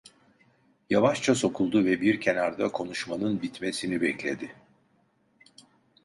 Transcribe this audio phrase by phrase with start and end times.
[0.89, 4.55] Yavaşça sokuldu ve bir kenarda konuşmanın bitmesini bekledi.